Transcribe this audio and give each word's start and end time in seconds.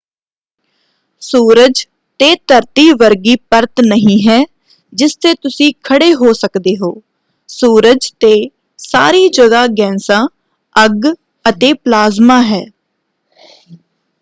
ਸੂਰਜ 1.21 1.85
ਤੇ 2.19 2.35
ਧਰਤੀ 2.47 2.91
ਵਰਗੀ 2.91 3.35
ਪਰਤ 3.49 3.81
ਨਹੀਂ 3.81 4.17
ਹੈ 4.27 4.39
ਜਿਸ 4.93 5.15
ਤੇ 5.15 5.33
ਤੁਸੀਂ 5.33 5.71
ਖੜੇ 5.83 6.13
ਹੋ 6.13 6.33
ਸਕਦੇ 6.33 6.75
ਹੋ। 6.77 6.93
ਸੂਰਜ 7.49 8.11
ਤੇ 8.19 8.33
ਸਾਰੀ 8.79 9.27
ਜਗ੍ਹਾਂ 9.29 9.67
ਗੈਸਾਂ 9.77 10.25
ਅੱਗ 10.75 11.07
ਅਤੇ 11.45 11.73
ਪਲਾਜ਼ਮਾ 11.73 12.41
ਹੈ। 12.41 12.63